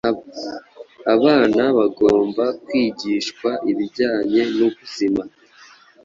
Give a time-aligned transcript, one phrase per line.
[1.15, 5.21] Abana bagomba kwigishwa ibijyanye n’ubuzima